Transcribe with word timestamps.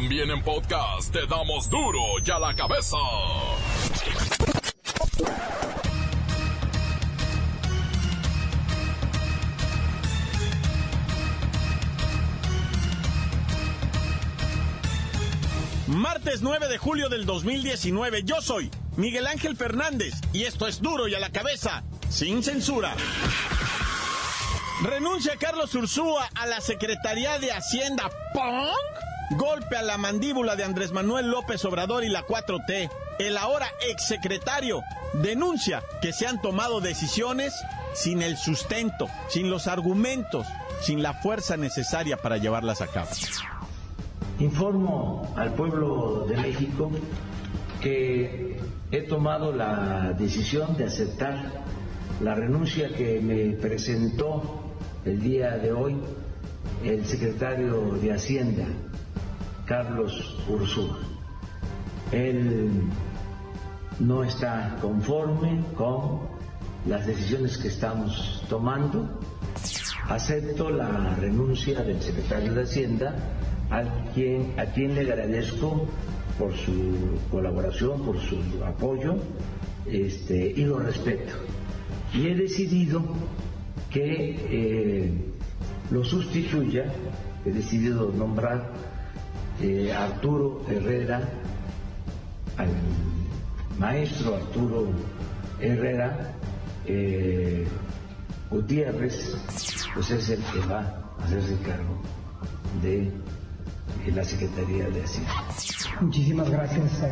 También 0.00 0.30
en 0.30 0.40
podcast 0.44 1.12
te 1.12 1.26
damos 1.26 1.68
duro 1.68 1.98
y 2.24 2.30
a 2.30 2.38
la 2.38 2.54
cabeza. 2.54 2.96
Martes 15.88 16.42
9 16.42 16.68
de 16.68 16.78
julio 16.78 17.08
del 17.08 17.26
2019, 17.26 18.22
yo 18.22 18.40
soy 18.40 18.70
Miguel 18.96 19.26
Ángel 19.26 19.56
Fernández 19.56 20.14
y 20.32 20.44
esto 20.44 20.68
es 20.68 20.80
duro 20.80 21.08
y 21.08 21.16
a 21.16 21.18
la 21.18 21.30
cabeza, 21.30 21.82
sin 22.08 22.44
censura. 22.44 22.94
Renuncia 24.80 25.34
Carlos 25.40 25.74
Ursúa 25.74 26.28
a 26.36 26.46
la 26.46 26.60
Secretaría 26.60 27.40
de 27.40 27.50
Hacienda. 27.50 28.08
¿Pong? 28.32 28.97
Golpe 29.30 29.76
a 29.76 29.82
la 29.82 29.98
mandíbula 29.98 30.56
de 30.56 30.64
Andrés 30.64 30.92
Manuel 30.92 31.30
López 31.30 31.62
Obrador 31.66 32.02
y 32.02 32.08
la 32.08 32.26
4T. 32.26 32.90
El 33.18 33.36
ahora 33.36 33.66
exsecretario 33.90 34.82
denuncia 35.12 35.82
que 36.00 36.14
se 36.14 36.26
han 36.26 36.40
tomado 36.40 36.80
decisiones 36.80 37.52
sin 37.92 38.22
el 38.22 38.38
sustento, 38.38 39.08
sin 39.28 39.50
los 39.50 39.66
argumentos, 39.66 40.46
sin 40.80 41.02
la 41.02 41.12
fuerza 41.12 41.58
necesaria 41.58 42.16
para 42.16 42.38
llevarlas 42.38 42.80
a 42.80 42.86
cabo. 42.86 43.10
Informo 44.38 45.30
al 45.36 45.52
pueblo 45.52 46.24
de 46.26 46.36
México 46.36 46.90
que 47.82 48.56
he 48.90 49.02
tomado 49.02 49.52
la 49.52 50.14
decisión 50.18 50.76
de 50.76 50.84
aceptar 50.84 51.64
la 52.22 52.34
renuncia 52.34 52.88
que 52.96 53.20
me 53.20 53.56
presentó 53.56 54.72
el 55.04 55.20
día 55.20 55.58
de 55.58 55.72
hoy 55.72 55.96
el 56.84 57.04
secretario 57.04 57.92
de 58.00 58.12
Hacienda, 58.12 58.64
Carlos 59.68 60.34
Ursúa. 60.48 60.96
Él 62.10 62.70
no 64.00 64.24
está 64.24 64.78
conforme 64.80 65.62
con 65.76 66.20
las 66.86 67.06
decisiones 67.06 67.58
que 67.58 67.68
estamos 67.68 68.42
tomando. 68.48 69.20
Acepto 70.08 70.70
la 70.70 71.14
renuncia 71.16 71.82
del 71.82 72.00
secretario 72.00 72.54
de 72.54 72.62
Hacienda, 72.62 73.14
a 73.70 73.82
quien, 74.14 74.54
a 74.58 74.64
quien 74.64 74.94
le 74.94 75.02
agradezco 75.02 75.86
por 76.38 76.54
su 76.56 77.18
colaboración, 77.30 78.00
por 78.06 78.18
su 78.20 78.38
apoyo, 78.64 79.16
este, 79.84 80.54
y 80.56 80.64
lo 80.64 80.78
respeto. 80.78 81.34
Y 82.14 82.28
he 82.28 82.34
decidido 82.34 83.02
que 83.90 84.38
eh, 84.48 85.12
lo 85.90 86.02
sustituya, 86.04 86.86
he 87.44 87.50
decidido 87.50 88.10
nombrar 88.16 88.72
eh, 89.62 89.92
Arturo 89.92 90.62
Herrera, 90.68 91.20
al 92.56 92.68
maestro 93.78 94.36
Arturo 94.36 94.88
Herrera 95.60 96.32
eh, 96.86 97.66
Gutiérrez, 98.50 99.36
pues 99.94 100.10
es 100.10 100.30
el 100.30 100.42
que 100.44 100.60
va 100.66 100.80
a 101.18 101.24
hacerse 101.24 101.56
cargo 101.58 102.00
de 102.82 103.10
la 104.14 104.24
Secretaría 104.24 104.88
de 104.88 105.02
Hacienda. 105.02 105.30
Muchísimas 106.00 106.50
gracias. 106.50 107.02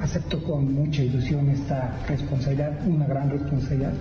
Acepto 0.00 0.42
con 0.42 0.72
mucha 0.74 1.02
ilusión 1.02 1.48
esta 1.50 1.96
responsabilidad, 2.08 2.80
una 2.86 3.06
gran 3.06 3.30
responsabilidad. 3.30 3.92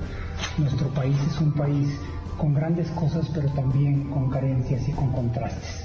Nuestro 0.58 0.88
país 0.89 1.17
es 1.30 1.39
un 1.41 1.52
país 1.53 1.89
con 2.38 2.53
grandes 2.53 2.89
cosas, 2.91 3.30
pero 3.34 3.50
también 3.50 4.09
con 4.09 4.30
carencias 4.30 4.88
y 4.88 4.91
con 4.94 5.11
contrastes. 5.11 5.78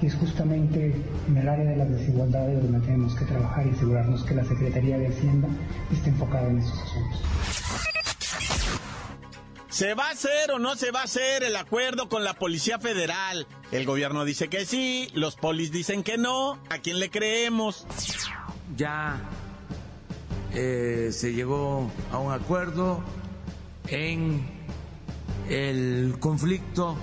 Y 0.00 0.06
es 0.06 0.14
justamente 0.14 0.94
en 1.26 1.36
el 1.36 1.48
área 1.48 1.64
de 1.64 1.76
las 1.76 1.90
desigualdades 1.90 2.62
donde 2.62 2.80
tenemos 2.80 3.14
que 3.14 3.24
trabajar 3.24 3.66
y 3.66 3.70
asegurarnos 3.70 4.22
que 4.24 4.34
la 4.34 4.44
Secretaría 4.44 4.98
de 4.98 5.08
Hacienda 5.08 5.48
esté 5.92 6.10
enfocada 6.10 6.48
en 6.48 6.58
esos 6.58 6.78
asuntos. 6.78 7.22
¿Se 9.78 9.94
va 9.94 10.08
a 10.08 10.10
hacer 10.10 10.50
o 10.50 10.58
no 10.58 10.74
se 10.74 10.90
va 10.90 11.02
a 11.02 11.04
hacer 11.04 11.44
el 11.44 11.54
acuerdo 11.54 12.08
con 12.08 12.24
la 12.24 12.34
Policía 12.34 12.80
Federal? 12.80 13.46
El 13.70 13.86
gobierno 13.86 14.24
dice 14.24 14.48
que 14.48 14.66
sí, 14.66 15.08
los 15.14 15.36
polis 15.36 15.70
dicen 15.70 16.02
que 16.02 16.18
no. 16.18 16.58
¿A 16.68 16.78
quién 16.78 16.98
le 16.98 17.10
creemos? 17.10 17.86
Ya 18.76 19.20
eh, 20.52 21.10
se 21.12 21.32
llegó 21.32 21.90
a 22.10 22.18
un 22.18 22.32
acuerdo 22.32 23.04
en 23.86 24.48
el 25.48 26.16
conflicto 26.18 26.96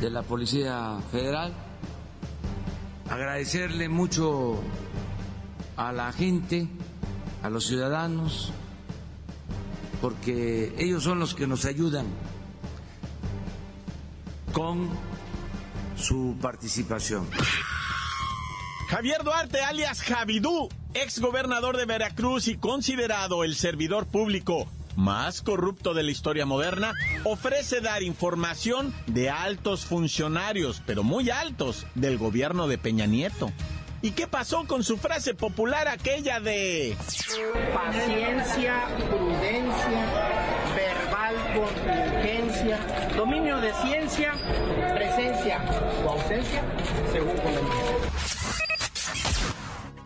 de 0.00 0.10
la 0.10 0.22
Policía 0.22 0.98
Federal. 1.12 1.52
Agradecerle 3.10 3.88
mucho 3.88 4.62
a 5.76 5.92
la 5.92 6.12
gente, 6.12 6.68
a 7.42 7.50
los 7.50 7.66
ciudadanos, 7.66 8.52
porque 10.00 10.74
ellos 10.78 11.02
son 11.02 11.20
los 11.20 11.34
que 11.34 11.46
nos 11.46 11.64
ayudan 11.64 12.06
con 14.52 14.88
su 15.96 16.36
participación. 16.40 17.28
Javier 18.88 19.24
Duarte, 19.24 19.60
alias 19.60 20.02
Javidú, 20.02 20.68
ex 20.94 21.20
gobernador 21.20 21.76
de 21.76 21.86
Veracruz 21.86 22.48
y 22.48 22.56
considerado 22.56 23.44
el 23.44 23.56
servidor 23.56 24.06
público 24.06 24.68
más 24.96 25.42
corrupto 25.42 25.94
de 25.94 26.02
la 26.02 26.10
historia 26.10 26.46
moderna, 26.46 26.92
ofrece 27.24 27.80
dar 27.80 28.02
información 28.02 28.94
de 29.06 29.30
altos 29.30 29.84
funcionarios, 29.84 30.82
pero 30.86 31.02
muy 31.02 31.30
altos, 31.30 31.86
del 31.94 32.18
gobierno 32.18 32.68
de 32.68 32.78
Peña 32.78 33.06
Nieto. 33.06 33.52
¿Y 34.04 34.10
qué 34.10 34.26
pasó 34.26 34.64
con 34.66 34.84
su 34.84 34.98
frase 34.98 35.32
popular 35.32 35.88
aquella 35.88 36.38
de... 36.38 36.94
Paciencia, 37.72 38.84
prudencia, 39.08 40.04
verbal 40.76 41.34
contingencia, 41.54 42.78
dominio 43.16 43.58
de 43.62 43.72
ciencia, 43.72 44.34
presencia 44.94 45.64
o 46.04 46.10
ausencia, 46.10 46.62
según 47.12 47.34
conveniencia. 47.38 47.93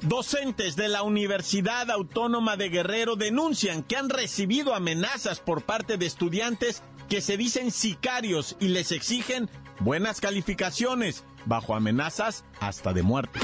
Docentes 0.08 0.74
de 0.74 0.88
la 0.88 1.02
Universidad 1.02 1.91
Autónoma 1.91 2.56
de 2.56 2.70
Guerrero 2.70 3.14
denuncian 3.14 3.82
que 3.82 3.98
han 3.98 4.08
recibido 4.08 4.74
amenazas 4.74 5.38
por 5.38 5.64
parte 5.64 5.98
de 5.98 6.06
estudiantes 6.06 6.82
que 7.10 7.20
se 7.20 7.36
dicen 7.36 7.70
sicarios 7.70 8.56
y 8.58 8.68
les 8.68 8.91
exigen 8.91 9.50
buenas 9.80 10.22
calificaciones, 10.22 11.24
bajo 11.44 11.74
amenazas 11.74 12.47
hasta 12.58 12.94
de 12.94 13.02
muerte. 13.02 13.38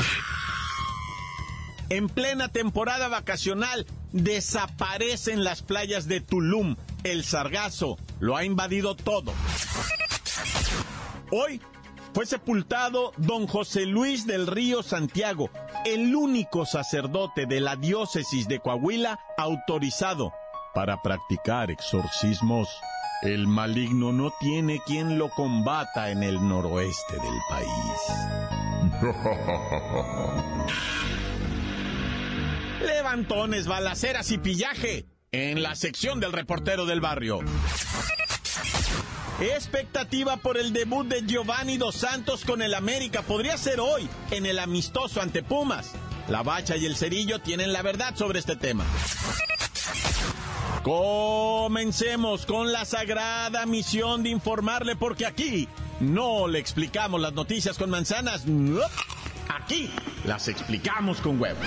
En 1.90 2.08
plena 2.08 2.48
temporada 2.48 3.08
vacacional, 3.08 3.84
desaparecen 4.12 5.44
las 5.44 5.60
playas 5.60 6.08
de 6.08 6.22
Tulum. 6.22 6.76
El 7.02 7.24
sargazo 7.24 7.98
lo 8.20 8.38
ha 8.38 8.44
invadido 8.46 8.96
todo. 8.96 9.34
Hoy 11.30 11.60
fue 12.14 12.24
sepultado 12.24 13.12
don 13.16 13.48
José 13.48 13.86
Luis 13.86 14.24
del 14.24 14.46
Río 14.46 14.82
Santiago, 14.84 15.50
el 15.84 16.16
único 16.16 16.66
sacerdote 16.66 17.46
de 17.46 17.60
la 17.60 17.76
diócesis 17.76 18.48
de 18.48 18.58
Coahuila 18.60 19.20
autorizado 19.36 20.32
para 20.74 21.00
practicar 21.02 21.70
exorcismos. 21.70 22.68
El 23.22 23.46
maligno 23.46 24.12
no 24.12 24.32
tiene 24.40 24.80
quien 24.86 25.18
lo 25.18 25.28
combata 25.30 26.10
en 26.10 26.22
el 26.22 26.46
noroeste 26.46 27.14
del 27.14 27.38
país. 27.48 27.68
Levantones, 32.84 33.66
balaceras 33.66 34.30
y 34.30 34.36
pillaje 34.38 35.06
en 35.32 35.62
la 35.62 35.74
sección 35.74 36.20
del 36.20 36.32
reportero 36.32 36.84
del 36.86 37.00
barrio. 37.00 37.40
Expectativa 39.40 40.36
por 40.36 40.56
el 40.56 40.72
debut 40.72 41.08
de 41.08 41.22
Giovanni 41.26 41.76
Dos 41.76 41.96
Santos 41.96 42.44
con 42.44 42.62
el 42.62 42.72
América 42.72 43.22
podría 43.22 43.56
ser 43.56 43.80
hoy 43.80 44.08
en 44.30 44.46
el 44.46 44.60
amistoso 44.60 45.20
ante 45.20 45.42
Pumas. 45.42 45.92
La 46.28 46.42
Bacha 46.42 46.76
y 46.76 46.86
el 46.86 46.96
Cerillo 46.96 47.40
tienen 47.40 47.72
la 47.72 47.82
verdad 47.82 48.14
sobre 48.14 48.38
este 48.38 48.54
tema. 48.54 48.84
Comencemos 50.84 52.46
con 52.46 52.70
la 52.70 52.84
sagrada 52.84 53.66
misión 53.66 54.22
de 54.22 54.30
informarle 54.30 54.94
porque 54.94 55.26
aquí 55.26 55.68
no 55.98 56.46
le 56.46 56.60
explicamos 56.60 57.20
las 57.20 57.32
noticias 57.32 57.76
con 57.76 57.90
manzanas, 57.90 58.44
aquí 59.48 59.90
las 60.24 60.46
explicamos 60.46 61.20
con 61.20 61.40
huevos. 61.40 61.66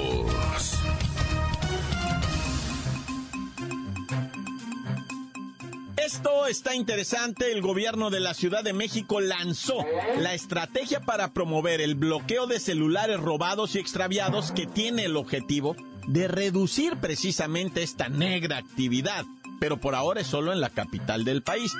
Esto 6.05 6.47
está 6.47 6.73
interesante. 6.73 7.51
El 7.51 7.61
gobierno 7.61 8.09
de 8.09 8.19
la 8.19 8.33
Ciudad 8.33 8.63
de 8.63 8.73
México 8.73 9.21
lanzó 9.21 9.85
la 10.17 10.33
estrategia 10.33 11.01
para 11.01 11.31
promover 11.31 11.79
el 11.79 11.93
bloqueo 11.93 12.47
de 12.47 12.59
celulares 12.59 13.19
robados 13.19 13.75
y 13.75 13.79
extraviados 13.79 14.51
que 14.51 14.65
tiene 14.65 15.05
el 15.05 15.15
objetivo 15.15 15.75
de 16.07 16.27
reducir 16.27 16.97
precisamente 16.97 17.83
esta 17.83 18.09
negra 18.09 18.57
actividad, 18.57 19.25
pero 19.59 19.77
por 19.77 19.93
ahora 19.93 20.21
es 20.21 20.27
solo 20.27 20.51
en 20.51 20.59
la 20.59 20.71
capital 20.71 21.23
del 21.23 21.43
país. 21.43 21.71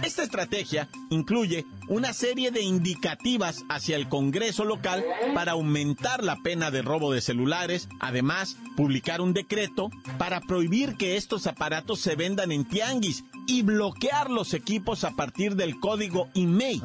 Esta 0.00 0.22
estrategia 0.22 0.88
incluye 1.10 1.66
una 1.88 2.12
serie 2.14 2.50
de 2.50 2.62
indicativas 2.62 3.64
hacia 3.68 3.96
el 3.96 4.08
Congreso 4.08 4.64
local 4.64 5.04
para 5.34 5.52
aumentar 5.52 6.24
la 6.24 6.36
pena 6.36 6.70
de 6.70 6.80
robo 6.82 7.12
de 7.12 7.20
celulares, 7.20 7.88
además 8.00 8.56
publicar 8.76 9.20
un 9.20 9.34
decreto 9.34 9.90
para 10.18 10.40
prohibir 10.40 10.96
que 10.96 11.16
estos 11.16 11.46
aparatos 11.46 12.00
se 12.00 12.16
vendan 12.16 12.52
en 12.52 12.64
tianguis 12.64 13.24
y 13.46 13.62
bloquear 13.62 14.30
los 14.30 14.54
equipos 14.54 15.04
a 15.04 15.10
partir 15.10 15.56
del 15.56 15.78
código 15.78 16.28
email, 16.34 16.82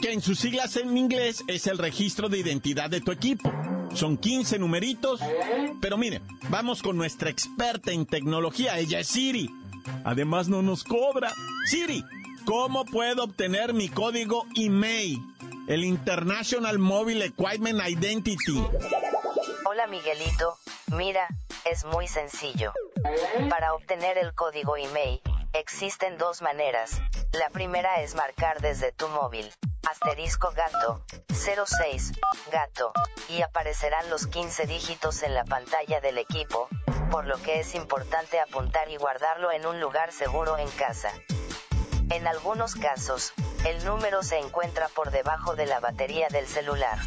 que 0.00 0.12
en 0.12 0.20
sus 0.20 0.38
siglas 0.38 0.76
en 0.76 0.96
inglés 0.96 1.42
es 1.46 1.66
el 1.66 1.78
registro 1.78 2.28
de 2.28 2.38
identidad 2.38 2.90
de 2.90 3.00
tu 3.00 3.12
equipo. 3.12 3.50
Son 3.94 4.16
15 4.16 4.58
numeritos, 4.58 5.20
pero 5.80 5.96
mire, 5.96 6.20
vamos 6.48 6.82
con 6.82 6.96
nuestra 6.96 7.30
experta 7.30 7.90
en 7.92 8.06
tecnología, 8.06 8.78
ella 8.78 9.00
es 9.00 9.08
Siri. 9.08 9.50
Además 10.04 10.48
no 10.48 10.62
nos 10.62 10.84
cobra. 10.84 11.32
Siri, 11.66 12.04
¿cómo 12.44 12.84
puedo 12.84 13.24
obtener 13.24 13.74
mi 13.74 13.88
código 13.88 14.44
email? 14.56 15.18
El 15.68 15.84
International 15.84 16.78
Mobile 16.78 17.26
Equipment 17.26 17.80
Identity. 17.86 18.64
Hola 19.64 19.86
Miguelito, 19.86 20.56
mira, 20.88 21.28
es 21.64 21.84
muy 21.84 22.08
sencillo. 22.08 22.72
Para 23.48 23.74
obtener 23.74 24.18
el 24.18 24.34
código 24.34 24.76
email, 24.76 25.20
existen 25.52 26.18
dos 26.18 26.42
maneras. 26.42 27.00
La 27.32 27.50
primera 27.50 28.02
es 28.02 28.14
marcar 28.14 28.60
desde 28.60 28.92
tu 28.92 29.08
móvil, 29.08 29.48
asterisco 29.88 30.52
gato, 30.56 31.04
06, 31.28 32.12
gato, 32.50 32.92
y 33.28 33.42
aparecerán 33.42 34.10
los 34.10 34.26
15 34.26 34.66
dígitos 34.66 35.22
en 35.22 35.34
la 35.34 35.44
pantalla 35.44 36.00
del 36.00 36.18
equipo, 36.18 36.68
por 37.10 37.26
lo 37.26 37.40
que 37.42 37.60
es 37.60 37.74
importante 37.74 38.38
apuntar 38.38 38.90
y 38.90 38.96
guardarlo 38.96 39.50
en 39.52 39.66
un 39.66 39.80
lugar 39.80 40.12
seguro 40.12 40.58
en 40.58 40.68
casa. 40.70 41.12
En 42.10 42.26
algunos 42.26 42.74
casos, 42.74 43.32
el 43.66 43.84
número 43.84 44.22
se 44.22 44.38
encuentra 44.38 44.88
por 44.88 45.10
debajo 45.10 45.54
de 45.54 45.66
la 45.66 45.80
batería 45.80 46.28
del 46.28 46.46
celular. 46.46 46.98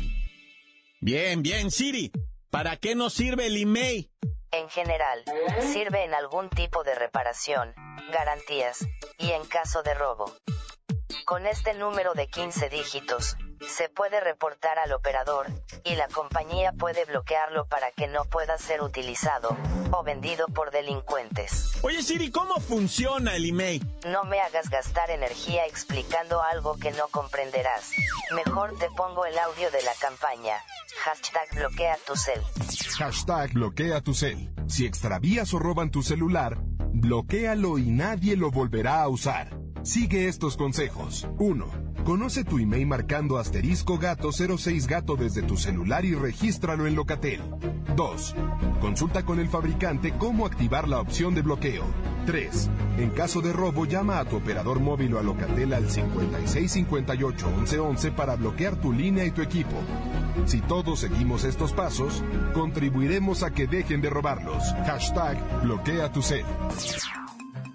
Bien, 1.01 1.41
bien, 1.41 1.71
Siri. 1.71 2.11
¿Para 2.49 2.77
qué 2.77 2.95
nos 2.95 3.13
sirve 3.13 3.47
el 3.47 3.57
email? 3.57 4.11
En 4.51 4.69
general, 4.69 5.23
sirve 5.61 6.03
en 6.03 6.13
algún 6.13 6.49
tipo 6.49 6.83
de 6.83 6.93
reparación, 6.93 7.73
garantías, 8.11 8.85
y 9.17 9.31
en 9.31 9.43
caso 9.45 9.81
de 9.81 9.95
robo. 9.95 10.31
Con 11.25 11.47
este 11.47 11.73
número 11.73 12.13
de 12.13 12.27
15 12.27 12.69
dígitos, 12.69 13.35
se 13.67 13.89
puede 13.89 14.19
reportar 14.19 14.79
al 14.79 14.93
operador, 14.93 15.47
y 15.83 15.95
la 15.95 16.07
compañía 16.07 16.73
puede 16.73 17.05
bloquearlo 17.05 17.65
para 17.67 17.91
que 17.91 18.07
no 18.07 18.25
pueda 18.25 18.57
ser 18.57 18.81
utilizado 18.81 19.57
o 19.91 20.03
vendido 20.03 20.47
por 20.47 20.71
delincuentes. 20.71 21.71
Oye 21.81 22.01
Siri, 22.01 22.31
¿cómo 22.31 22.55
funciona 22.59 23.35
el 23.35 23.49
email? 23.49 23.85
No 24.07 24.23
me 24.23 24.39
hagas 24.39 24.69
gastar 24.69 25.09
energía 25.09 25.65
explicando 25.65 26.41
algo 26.41 26.77
que 26.77 26.91
no 26.91 27.07
comprenderás. 27.09 27.91
Mejor 28.35 28.77
te 28.79 28.89
pongo 28.91 29.25
el 29.25 29.37
audio 29.37 29.69
de 29.71 29.81
la 29.83 29.93
campaña. 29.99 30.57
Hashtag 31.03 31.55
bloquea 31.55 31.97
tu 32.05 32.15
cel. 32.15 32.41
Hashtag 32.97 33.53
bloquea 33.53 34.01
tu 34.01 34.13
cel. 34.13 34.53
Si 34.67 34.85
extravías 34.85 35.53
o 35.53 35.59
roban 35.59 35.91
tu 35.91 36.03
celular, 36.03 36.57
bloquéalo 36.59 37.77
y 37.77 37.91
nadie 37.91 38.37
lo 38.37 38.51
volverá 38.51 39.01
a 39.01 39.09
usar. 39.09 39.49
Sigue 39.83 40.29
estos 40.29 40.55
consejos. 40.55 41.27
1. 41.39 41.82
Conoce 42.03 42.43
tu 42.43 42.59
email 42.59 42.85
marcando 42.85 43.37
asterisco 43.37 43.97
gato 43.97 44.31
06 44.33 44.87
gato 44.87 45.15
desde 45.15 45.41
tu 45.41 45.55
celular 45.55 46.03
y 46.03 46.13
regístralo 46.13 46.85
en 46.85 46.95
Locatel. 46.95 47.41
2. 47.95 48.35
Consulta 48.81 49.23
con 49.23 49.39
el 49.39 49.47
fabricante 49.47 50.13
cómo 50.17 50.45
activar 50.45 50.89
la 50.89 50.99
opción 50.99 51.33
de 51.33 51.41
bloqueo. 51.41 51.85
3. 52.25 52.69
En 52.97 53.09
caso 53.11 53.39
de 53.41 53.53
robo, 53.53 53.85
llama 53.85 54.19
a 54.19 54.25
tu 54.25 54.35
operador 54.35 54.81
móvil 54.81 55.13
o 55.13 55.19
a 55.19 55.23
Locatel 55.23 55.73
al 55.73 55.89
5658 55.89 57.47
1111 57.47 58.11
para 58.11 58.35
bloquear 58.35 58.75
tu 58.75 58.91
línea 58.91 59.23
y 59.23 59.31
tu 59.31 59.41
equipo. 59.41 59.77
Si 60.45 60.59
todos 60.59 60.99
seguimos 60.99 61.45
estos 61.45 61.71
pasos, 61.71 62.21
contribuiremos 62.53 63.43
a 63.43 63.51
que 63.51 63.65
dejen 63.65 64.01
de 64.01 64.09
robarlos. 64.09 64.73
Hashtag 64.85 65.63
bloquea 65.63 66.11
tu 66.11 66.21
cel. 66.21 66.45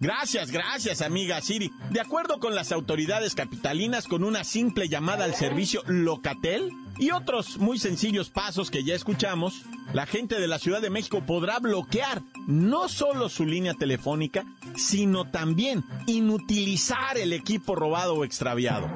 Gracias, 0.00 0.50
gracias, 0.50 1.02
amiga 1.02 1.40
Siri. 1.40 1.72
De 1.90 2.00
acuerdo 2.00 2.38
con 2.38 2.54
las 2.54 2.70
autoridades 2.70 3.34
capitalinas, 3.34 4.06
con 4.06 4.22
una 4.22 4.44
simple 4.44 4.88
llamada 4.88 5.24
al 5.24 5.34
servicio 5.34 5.82
Locatel 5.86 6.70
y 6.98 7.10
otros 7.10 7.58
muy 7.58 7.78
sencillos 7.78 8.30
pasos 8.30 8.70
que 8.70 8.84
ya 8.84 8.94
escuchamos, 8.94 9.62
la 9.92 10.06
gente 10.06 10.38
de 10.40 10.46
la 10.46 10.58
Ciudad 10.58 10.80
de 10.80 10.90
México 10.90 11.22
podrá 11.26 11.58
bloquear 11.58 12.22
no 12.46 12.88
solo 12.88 13.28
su 13.28 13.44
línea 13.44 13.74
telefónica, 13.74 14.44
sino 14.76 15.30
también 15.30 15.84
inutilizar 16.06 17.18
el 17.18 17.32
equipo 17.32 17.74
robado 17.74 18.14
o 18.14 18.24
extraviado. 18.24 18.88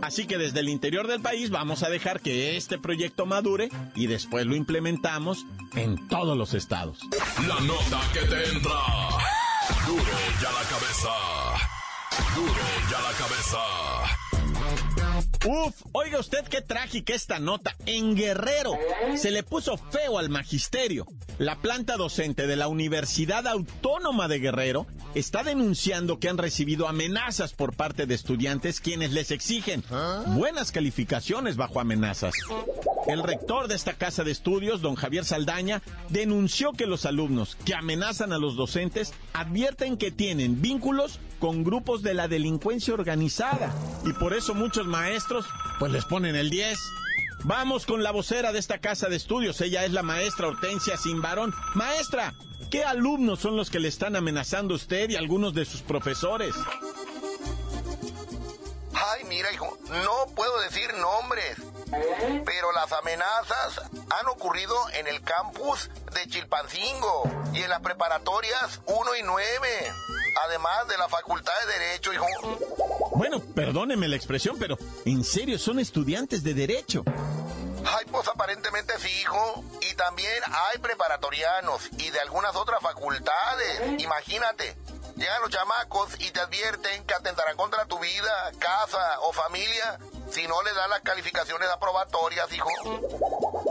Así 0.00 0.26
que 0.26 0.38
desde 0.38 0.60
el 0.60 0.68
interior 0.68 1.08
del 1.08 1.20
país 1.20 1.50
vamos 1.50 1.82
a 1.82 1.90
dejar 1.90 2.20
que 2.20 2.56
este 2.56 2.78
proyecto 2.78 3.26
madure 3.26 3.68
y 3.94 4.06
después 4.06 4.46
lo 4.46 4.56
implementamos 4.56 5.44
en 5.74 6.08
todos 6.08 6.36
los 6.38 6.54
estados. 6.54 7.00
La 7.46 7.60
nota 7.60 8.00
que 8.14 8.20
te 8.20 8.48
entra. 8.50 9.27
Duro 9.88 10.02
ya 10.42 10.50
la 10.52 10.64
cabeza. 10.68 11.14
Duro 12.34 12.68
ya 12.90 13.00
la 13.00 13.12
cabeza. 13.16 14.27
Uf, 15.46 15.82
oiga 15.92 16.18
usted 16.18 16.44
qué 16.48 16.60
trágica 16.60 17.14
esta 17.14 17.38
nota. 17.38 17.76
En 17.86 18.16
Guerrero 18.16 18.72
se 19.16 19.30
le 19.30 19.42
puso 19.42 19.76
feo 19.76 20.18
al 20.18 20.30
magisterio. 20.30 21.06
La 21.38 21.60
planta 21.60 21.96
docente 21.96 22.46
de 22.46 22.56
la 22.56 22.66
Universidad 22.66 23.46
Autónoma 23.46 24.26
de 24.26 24.40
Guerrero 24.40 24.86
está 25.14 25.44
denunciando 25.44 26.18
que 26.18 26.28
han 26.28 26.38
recibido 26.38 26.88
amenazas 26.88 27.52
por 27.54 27.76
parte 27.76 28.06
de 28.06 28.14
estudiantes 28.14 28.80
quienes 28.80 29.12
les 29.12 29.30
exigen 29.30 29.84
buenas 30.28 30.72
calificaciones 30.72 31.56
bajo 31.56 31.80
amenazas. 31.80 32.34
El 33.06 33.22
rector 33.22 33.68
de 33.68 33.76
esta 33.76 33.94
casa 33.94 34.24
de 34.24 34.32
estudios, 34.32 34.82
don 34.82 34.96
Javier 34.96 35.24
Saldaña, 35.24 35.82
denunció 36.08 36.72
que 36.72 36.86
los 36.86 37.06
alumnos 37.06 37.56
que 37.64 37.74
amenazan 37.74 38.32
a 38.32 38.38
los 38.38 38.56
docentes 38.56 39.14
advierten 39.32 39.96
que 39.96 40.10
tienen 40.10 40.60
vínculos 40.60 41.20
con 41.38 41.64
grupos 41.64 42.02
de 42.02 42.14
la 42.14 42.28
delincuencia 42.28 42.94
organizada 42.94 43.72
y 44.04 44.12
por 44.12 44.34
eso 44.34 44.54
muchos 44.54 44.86
maestros 44.86 45.46
pues 45.78 45.92
les 45.92 46.04
ponen 46.04 46.36
el 46.36 46.50
10. 46.50 46.78
Vamos 47.44 47.86
con 47.86 48.02
la 48.02 48.10
vocera 48.10 48.52
de 48.52 48.58
esta 48.58 48.78
casa 48.78 49.08
de 49.08 49.16
estudios, 49.16 49.60
ella 49.60 49.84
es 49.84 49.92
la 49.92 50.02
maestra 50.02 50.48
Hortensia 50.48 50.96
Simbarón. 50.96 51.54
Maestra, 51.74 52.34
¿qué 52.70 52.84
alumnos 52.84 53.40
son 53.40 53.56
los 53.56 53.70
que 53.70 53.78
le 53.78 53.88
están 53.88 54.16
amenazando 54.16 54.74
a 54.74 54.76
usted 54.76 55.10
y 55.10 55.16
algunos 55.16 55.54
de 55.54 55.64
sus 55.64 55.82
profesores? 55.82 56.54
Ay, 58.92 59.24
mira, 59.28 59.52
hijo, 59.52 59.78
no 59.88 60.34
puedo 60.34 60.60
decir 60.60 60.92
nombres, 60.94 61.56
pero 62.44 62.72
las 62.72 62.92
amenazas 62.92 63.80
han 64.10 64.26
ocurrido 64.26 64.74
en 64.94 65.06
el 65.06 65.22
campus 65.22 65.88
de 66.12 66.26
Chilpancingo 66.26 67.30
y 67.54 67.62
en 67.62 67.70
las 67.70 67.80
preparatorias 67.80 68.80
1 68.86 69.16
y 69.16 69.22
9, 69.22 69.68
además 70.44 70.88
de 70.88 70.98
la 70.98 71.08
Facultad 71.08 71.52
de 71.66 71.78
Derecho, 71.78 72.12
hijo. 72.12 72.26
Bueno, 73.12 73.40
perdóneme 73.40 74.08
la 74.08 74.16
expresión, 74.16 74.56
pero 74.58 74.78
en 75.04 75.24
serio 75.24 75.58
son 75.58 75.78
estudiantes 75.78 76.42
de 76.44 76.54
derecho. 76.54 77.04
Ay, 77.86 78.04
pues 78.10 78.28
aparentemente 78.28 78.92
sí, 78.98 79.08
hijo. 79.20 79.64
Y 79.80 79.94
también 79.94 80.42
hay 80.46 80.78
preparatorianos 80.78 81.88
y 81.98 82.10
de 82.10 82.20
algunas 82.20 82.54
otras 82.56 82.80
facultades. 82.80 84.00
Imagínate, 84.00 84.76
llegan 85.16 85.40
los 85.42 85.50
chamacos 85.50 86.10
y 86.20 86.30
te 86.30 86.40
advierten 86.40 87.04
que 87.04 87.14
atentarán 87.14 87.56
contra 87.56 87.86
tu 87.86 87.98
vida, 87.98 88.52
casa 88.58 89.20
o 89.22 89.32
familia 89.32 89.98
si 90.30 90.46
no 90.46 90.62
le 90.62 90.72
dan 90.74 90.90
las 90.90 91.00
calificaciones 91.00 91.68
aprobatorias, 91.70 92.52
hijo. 92.52 92.70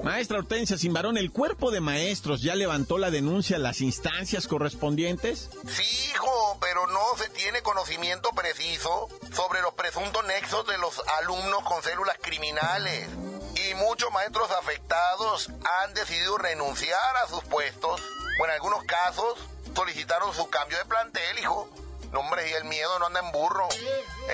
Maestra 0.03 0.39
Hortensia 0.39 0.77
Simbarón, 0.77 1.17
¿el 1.17 1.31
cuerpo 1.31 1.71
de 1.71 1.81
maestros 1.81 2.41
ya 2.41 2.55
levantó 2.55 2.97
la 2.97 3.11
denuncia 3.11 3.57
a 3.57 3.59
las 3.59 3.81
instancias 3.81 4.47
correspondientes? 4.47 5.49
Sí, 5.67 6.11
hijo, 6.11 6.57
pero 6.61 6.87
no 6.87 7.17
se 7.17 7.29
tiene 7.29 7.61
conocimiento 7.61 8.29
preciso 8.31 9.09
sobre 9.33 9.61
los 9.61 9.73
presuntos 9.73 10.23
nexos 10.25 10.65
de 10.67 10.77
los 10.77 11.01
alumnos 11.19 11.63
con 11.63 11.81
células 11.83 12.17
criminales. 12.21 13.09
Y 13.55 13.73
muchos 13.75 14.11
maestros 14.11 14.49
afectados 14.51 15.49
han 15.81 15.93
decidido 15.93 16.37
renunciar 16.37 17.17
a 17.23 17.27
sus 17.27 17.43
puestos, 17.45 18.01
o 18.39 18.45
en 18.45 18.51
algunos 18.51 18.83
casos 18.83 19.39
solicitaron 19.75 20.33
su 20.33 20.49
cambio 20.49 20.77
de 20.77 20.85
plantel, 20.85 21.39
hijo. 21.39 21.69
No, 22.11 22.21
hombre, 22.21 22.49
y 22.49 22.53
el 22.53 22.63
miedo 22.65 22.97
no 22.99 23.07
anda 23.07 23.19
en 23.19 23.31
burro. 23.31 23.67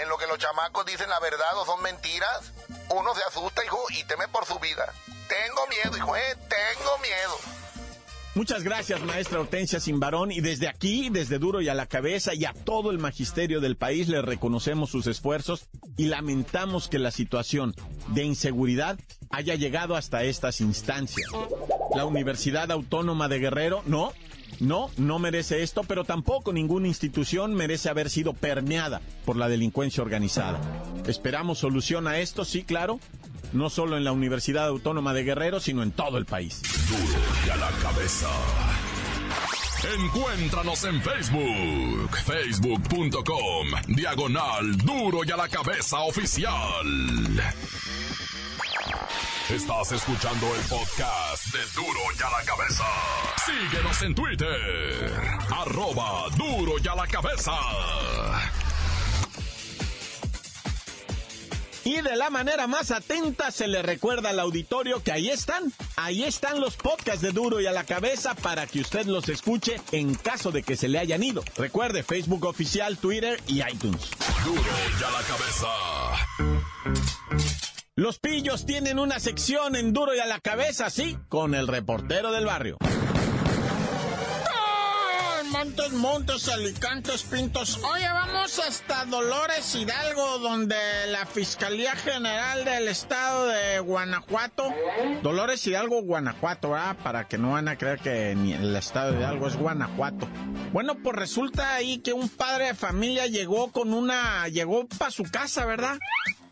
En 0.01 0.07
lo 0.09 0.17
que 0.17 0.27
los 0.27 0.37
chamacos 0.37 0.85
dicen 0.85 1.09
la 1.09 1.19
verdad 1.19 1.57
o 1.57 1.65
son 1.65 1.81
mentiras, 1.81 2.51
uno 2.89 3.15
se 3.15 3.23
asusta, 3.23 3.65
hijo, 3.65 3.83
y 3.89 4.03
teme 4.03 4.27
por 4.27 4.45
su 4.45 4.59
vida. 4.59 4.93
Tengo 5.27 5.67
miedo, 5.67 5.97
hijo, 5.97 6.15
eh, 6.15 6.35
tengo 6.49 6.97
miedo. 7.01 7.63
Muchas 8.35 8.63
gracias, 8.63 8.99
maestra 9.03 9.39
Hortensia 9.39 9.79
Simbarón. 9.79 10.31
Y 10.31 10.41
desde 10.41 10.67
aquí, 10.67 11.09
desde 11.11 11.37
Duro 11.37 11.61
y 11.61 11.69
a 11.69 11.75
la 11.75 11.85
Cabeza 11.85 12.33
y 12.33 12.45
a 12.45 12.53
todo 12.53 12.89
el 12.89 12.97
magisterio 12.97 13.61
del 13.61 13.77
país, 13.77 14.07
le 14.07 14.23
reconocemos 14.23 14.89
sus 14.89 15.05
esfuerzos 15.05 15.67
y 15.97 16.05
lamentamos 16.05 16.87
que 16.87 16.97
la 16.97 17.11
situación 17.11 17.75
de 18.07 18.23
inseguridad 18.23 18.97
haya 19.29 19.53
llegado 19.53 19.95
hasta 19.95 20.23
estas 20.23 20.61
instancias. 20.61 21.29
La 21.95 22.05
Universidad 22.05 22.71
Autónoma 22.71 23.27
de 23.27 23.37
Guerrero, 23.37 23.83
no, 23.85 24.13
no, 24.59 24.89
no 24.97 25.19
merece 25.19 25.61
esto, 25.61 25.83
pero 25.83 26.03
tampoco 26.03 26.53
ninguna 26.53 26.87
institución 26.87 27.53
merece 27.53 27.89
haber 27.89 28.09
sido 28.09 28.33
permeada 28.33 29.01
por 29.25 29.35
la 29.35 29.47
delincuencia 29.47 30.01
organizada. 30.01 30.59
Esperamos 31.05 31.59
solución 31.59 32.07
a 32.07 32.17
esto, 32.17 32.45
sí, 32.45 32.63
claro, 32.63 32.99
no 33.53 33.69
solo 33.69 33.97
en 33.97 34.03
la 34.03 34.11
Universidad 34.11 34.67
Autónoma 34.67 35.13
de 35.13 35.23
Guerrero, 35.23 35.59
sino 35.59 35.83
en 35.83 35.91
todo 35.91 36.17
el 36.17 36.25
país. 36.25 36.61
Duro 36.89 37.21
y 37.45 37.49
a 37.49 37.55
la 37.57 37.69
cabeza. 37.81 38.29
Encuéntranos 39.99 40.83
en 40.85 41.01
Facebook, 41.01 42.17
facebook.com, 42.25 43.67
diagonal 43.87 44.77
duro 44.77 45.25
y 45.25 45.31
a 45.31 45.35
la 45.35 45.49
cabeza 45.49 45.99
oficial. 45.99 46.85
Estás 49.49 49.91
escuchando 49.91 50.47
el 50.55 50.61
podcast 50.61 51.53
de 51.53 51.59
Duro 51.75 51.99
y 52.17 52.23
a 52.23 52.29
la 52.29 52.45
cabeza. 52.45 52.85
Síguenos 53.45 54.01
en 54.03 54.15
Twitter, 54.15 55.11
arroba 55.51 56.29
duro 56.37 56.75
y 56.81 56.87
a 56.87 56.95
la 56.95 57.05
cabeza. 57.05 57.51
Y 61.85 62.01
de 62.01 62.15
la 62.15 62.29
manera 62.29 62.67
más 62.67 62.91
atenta 62.91 63.51
se 63.51 63.67
le 63.67 63.81
recuerda 63.81 64.29
al 64.29 64.39
auditorio 64.39 65.03
que 65.03 65.11
ahí 65.11 65.29
están, 65.29 65.73
ahí 65.97 66.23
están 66.23 66.61
los 66.61 66.77
podcasts 66.77 67.21
de 67.21 67.31
Duro 67.31 67.59
y 67.59 67.65
a 67.65 67.71
la 67.71 67.83
cabeza 67.83 68.35
para 68.35 68.67
que 68.67 68.79
usted 68.79 69.05
los 69.05 69.27
escuche 69.27 69.75
en 69.91 70.15
caso 70.15 70.51
de 70.51 70.63
que 70.63 70.77
se 70.77 70.87
le 70.87 70.99
hayan 70.99 71.23
ido. 71.23 71.43
Recuerde 71.57 72.03
Facebook 72.03 72.45
oficial, 72.45 72.97
Twitter 72.97 73.41
y 73.47 73.61
iTunes. 73.61 74.09
Duro 74.45 74.61
y 74.61 75.03
a 75.03 75.11
la 75.11 75.21
cabeza. 75.23 75.67
Los 77.95 78.19
pillos 78.19 78.65
tienen 78.65 78.97
una 78.97 79.19
sección 79.19 79.75
en 79.75 79.93
Duro 79.93 80.15
y 80.15 80.19
a 80.19 80.25
la 80.25 80.39
cabeza, 80.39 80.89
sí, 80.89 81.17
con 81.29 81.53
el 81.53 81.67
reportero 81.67 82.31
del 82.31 82.45
barrio. 82.45 82.77
Montes, 85.53 85.93
Montes, 85.93 86.49
Alicantes, 86.49 87.21
Pintos. 87.21 87.79
Oye, 87.83 88.07
vamos 88.11 88.57
hasta 88.57 89.05
Dolores 89.05 89.75
Hidalgo, 89.75 90.39
donde 90.39 90.75
la 91.09 91.27
Fiscalía 91.27 91.95
General 91.95 92.65
del 92.65 92.87
Estado 92.87 93.45
de 93.45 93.79
Guanajuato. 93.79 94.73
Dolores 95.21 95.65
Hidalgo, 95.67 96.01
Guanajuato, 96.01 96.71
¿verdad? 96.71 96.97
Para 97.03 97.27
que 97.27 97.37
no 97.37 97.51
van 97.51 97.67
a 97.67 97.77
creer 97.77 97.99
que 97.99 98.31
el 98.31 98.75
Estado 98.75 99.11
de 99.11 99.19
Hidalgo 99.19 99.47
es 99.47 99.55
Guanajuato. 99.55 100.27
Bueno, 100.71 100.95
pues 101.03 101.15
resulta 101.15 101.75
ahí 101.75 101.99
que 101.99 102.13
un 102.13 102.29
padre 102.29 102.65
de 102.65 102.73
familia 102.73 103.27
llegó 103.27 103.71
con 103.71 103.93
una. 103.93 104.47
llegó 104.47 104.87
para 104.87 105.11
su 105.11 105.23
casa, 105.23 105.65
¿verdad? 105.65 105.99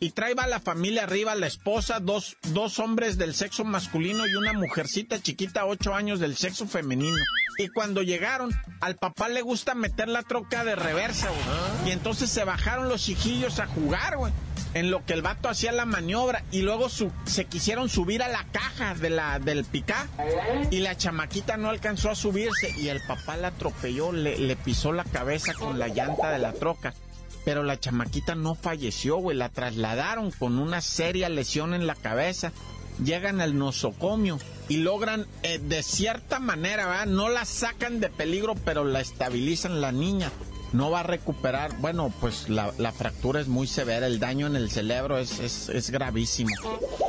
Y 0.02 0.10
trae 0.10 0.34
a 0.36 0.48
la 0.48 0.60
familia 0.60 1.04
arriba, 1.04 1.36
la 1.36 1.46
esposa, 1.46 2.00
dos, 2.00 2.36
dos 2.48 2.80
hombres 2.80 3.20
del 3.20 3.36
sexo 3.36 3.64
masculino 3.64 4.26
y 4.28 4.34
una 4.34 4.52
mujercita 4.52 5.22
chiquita, 5.22 5.68
ocho 5.68 5.94
años 5.94 6.20
del 6.20 6.36
sexo 6.36 6.66
femenino. 6.66 7.20
Y 7.60 7.68
cuando 7.68 8.02
llegaron, 8.02 8.52
al 8.80 8.96
papá 8.96 9.30
le 9.30 9.44
gusta 9.44 9.76
meter 9.76 10.08
la 10.08 10.24
troca 10.24 10.64
de 10.64 10.76
reversa, 10.76 11.30
güey. 11.30 11.42
Ah. 11.48 11.88
Y 11.88 11.92
entonces 11.92 12.32
se 12.32 12.44
bajaron 12.44 12.90
los 12.90 13.10
hijillos 13.10 13.60
a 13.60 13.68
jugar, 13.68 14.18
güey. 14.18 14.34
En 14.74 14.90
lo 14.90 15.06
que 15.06 15.14
el 15.14 15.22
vato 15.22 15.50
hacía 15.50 15.72
la 15.72 15.86
maniobra 15.86 16.44
y 16.50 16.64
luego 16.64 16.88
se 16.90 17.46
quisieron 17.46 17.88
subir 17.88 18.24
a 18.24 18.28
la 18.28 18.44
caja 18.52 18.96
de 18.96 19.12
la, 19.12 19.38
del 19.38 19.66
picá 19.66 20.08
y 20.72 20.80
la 20.80 20.98
chamaquita 20.98 21.58
no 21.58 21.70
alcanzó 21.70 22.10
a 22.10 22.16
subirse 22.16 22.74
y 22.80 22.88
el 22.88 23.02
papá 23.06 23.36
la 23.38 23.50
atropelló, 23.50 24.14
le, 24.14 24.40
le 24.40 24.56
pisó 24.56 24.94
la 24.94 25.04
cabeza 25.04 25.54
con 25.54 25.78
la 25.78 25.90
llanta 25.90 26.32
de 26.32 26.40
la 26.40 26.54
troca 26.54 26.94
pero 27.46 27.64
la 27.64 27.80
chamaquita 27.80 28.36
no 28.36 28.56
falleció, 28.56 29.18
güey. 29.18 29.38
La 29.38 29.50
trasladaron 29.50 30.32
con 30.32 30.60
una 30.60 30.82
seria 30.82 31.30
lesión 31.30 31.74
en 31.74 31.88
la 31.88 31.96
cabeza. 31.96 32.52
Llegan 33.04 33.42
al 33.42 33.58
nosocomio 33.58 34.38
y 34.68 34.78
logran, 34.78 35.26
eh, 35.44 35.60
de 35.60 35.82
cierta 35.82 36.40
manera, 36.40 36.86
¿verdad? 36.86 37.06
No 37.08 37.30
la 37.30 37.46
sacan 37.46 38.00
de 38.00 38.10
peligro, 38.10 38.56
pero 38.64 38.84
la 38.84 39.02
estabilizan 39.02 39.82
la 39.82 39.92
niña. 39.92 40.32
No 40.74 40.90
va 40.90 41.02
a 41.02 41.04
recuperar, 41.04 41.76
bueno, 41.80 42.14
pues 42.22 42.48
la, 42.48 42.72
fractura 42.94 43.42
es 43.42 43.50
muy 43.50 43.68
severa, 43.68 44.08
el 44.08 44.20
daño 44.20 44.48
en 44.48 44.56
el 44.56 44.72
cerebro 44.72 45.18
es, 45.18 45.40
es, 45.40 45.68
es 45.68 45.90
gravísimo. 45.90 46.52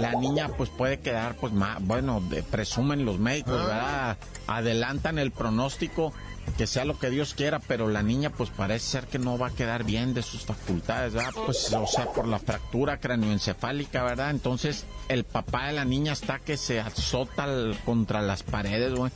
La 0.00 0.14
niña 0.14 0.48
pues 0.56 0.68
puede 0.68 0.98
quedar, 0.98 1.36
pues 1.36 1.52
más, 1.52 1.80
bueno, 1.80 2.20
presumen 2.50 3.04
los 3.04 3.20
médicos, 3.20 3.52
¿verdad? 3.52 4.18
Adelantan 4.48 5.20
el 5.20 5.30
pronóstico 5.30 6.12
que 6.56 6.66
sea 6.66 6.84
lo 6.84 6.98
que 6.98 7.10
Dios 7.10 7.34
quiera, 7.34 7.58
pero 7.60 7.88
la 7.88 8.02
niña 8.02 8.30
pues 8.30 8.50
parece 8.50 8.86
ser 8.86 9.06
que 9.06 9.18
no 9.18 9.38
va 9.38 9.48
a 9.48 9.50
quedar 9.50 9.84
bien 9.84 10.14
de 10.14 10.22
sus 10.22 10.44
facultades, 10.44 11.14
¿verdad? 11.14 11.32
Pues, 11.46 11.72
o 11.72 11.86
sea, 11.86 12.06
por 12.06 12.26
la 12.26 12.38
fractura 12.38 12.98
cranioencefálica, 12.98 14.02
¿verdad? 14.02 14.30
Entonces, 14.30 14.84
el 15.08 15.24
papá 15.24 15.68
de 15.68 15.72
la 15.72 15.84
niña 15.84 16.12
está 16.12 16.38
que 16.38 16.56
se 16.56 16.80
azota 16.80 17.46
contra 17.84 18.20
las 18.20 18.42
paredes, 18.42 18.94
güey. 18.94 19.12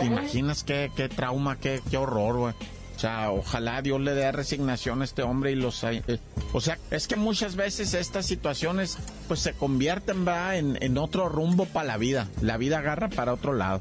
¿Te 0.00 0.06
imaginas 0.06 0.64
qué, 0.64 0.90
qué 0.96 1.08
trauma, 1.08 1.58
qué, 1.58 1.80
qué 1.90 1.96
horror, 1.96 2.36
güey? 2.36 2.54
O 2.96 3.00
sea, 3.00 3.30
ojalá 3.30 3.80
Dios 3.80 3.98
le 3.98 4.12
dé 4.12 4.30
resignación 4.30 5.00
a 5.00 5.04
este 5.04 5.22
hombre 5.22 5.52
y 5.52 5.54
los... 5.54 5.82
Eh, 5.84 6.02
o 6.52 6.60
sea, 6.60 6.78
es 6.90 7.08
que 7.08 7.16
muchas 7.16 7.56
veces 7.56 7.94
estas 7.94 8.26
situaciones 8.26 8.98
pues 9.26 9.40
se 9.40 9.54
convierten, 9.54 10.26
¿verdad? 10.26 10.58
En, 10.58 10.76
en 10.82 10.98
otro 10.98 11.30
rumbo 11.30 11.64
para 11.64 11.86
la 11.86 11.96
vida. 11.96 12.28
La 12.42 12.58
vida 12.58 12.80
agarra 12.80 13.08
para 13.08 13.32
otro 13.32 13.54
lado. 13.54 13.80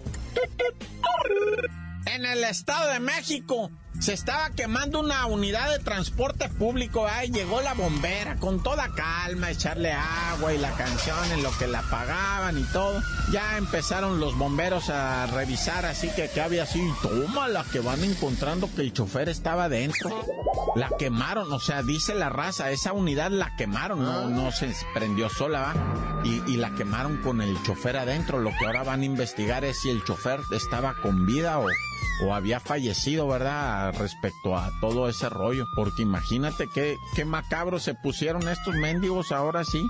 En 2.16 2.26
el 2.26 2.44
Estado 2.44 2.92
de 2.92 3.00
México 3.00 3.70
se 4.00 4.14
estaba 4.14 4.50
quemando 4.52 5.00
una 5.00 5.26
unidad 5.26 5.72
de 5.72 5.80
transporte 5.84 6.50
público. 6.50 7.06
Ahí 7.06 7.30
llegó 7.30 7.62
la 7.62 7.74
bombera 7.74 8.38
con 8.38 8.64
toda 8.64 8.90
calma, 8.96 9.52
echarle 9.52 9.92
agua 9.92 10.54
y 10.54 10.58
la 10.58 10.72
canción 10.72 11.32
en 11.32 11.44
lo 11.44 11.52
que 11.58 11.68
la 11.68 11.82
pagaban 11.84 12.58
y 12.58 12.64
todo. 12.64 13.02
Ya 13.32 13.58
empezaron 13.58 14.20
los 14.20 14.38
bomberos 14.38 14.90
a 14.90 15.28
revisar, 15.28 15.86
así 15.86 16.10
que 16.16 16.30
que 16.30 16.42
había 16.42 16.64
así, 16.64 16.82
toma 17.02 17.48
la 17.48 17.64
que 17.64 17.80
van 17.80 18.04
encontrando 18.04 18.74
que 18.74 18.82
el 18.82 18.94
chofer 18.94 19.30
estaba 19.30 19.70
dentro. 19.70 20.10
La 20.76 20.90
quemaron, 20.98 21.52
o 21.52 21.60
sea, 21.60 21.84
dice 21.84 22.16
la 22.16 22.30
raza, 22.30 22.72
esa 22.72 22.94
unidad 22.94 23.32
la 23.32 23.56
quemaron, 23.58 24.04
no, 24.04 24.30
no 24.30 24.52
se 24.52 24.74
prendió 24.94 25.30
sola. 25.30 25.76
Y, 26.24 26.42
y 26.52 26.58
la 26.58 26.72
quemaron 26.76 27.22
con 27.22 27.42
el 27.42 27.62
chofer 27.64 27.98
adentro. 27.98 28.40
Lo 28.40 28.52
que 28.52 28.66
ahora 28.66 28.84
van 28.84 29.02
a 29.02 29.06
investigar 29.06 29.64
es 29.64 29.82
si 29.82 29.90
el 29.90 30.04
chofer 30.04 30.40
estaba 30.52 30.96
con 31.02 31.26
vida 31.26 31.60
o 31.60 31.68
o 32.24 32.34
había 32.34 32.60
fallecido, 32.60 33.28
¿verdad? 33.28 33.94
Respecto 33.98 34.58
a 34.58 34.72
todo 34.82 35.10
ese 35.10 35.30
rollo. 35.30 35.66
Porque 35.76 36.02
imagínate 36.02 36.68
qué, 36.74 36.98
qué 37.16 37.26
macabros 37.26 37.84
se 37.84 37.94
pusieron 37.96 38.48
estos 38.48 38.76
mendigos 38.76 39.32
ahora 39.32 39.64
sí. 39.64 39.82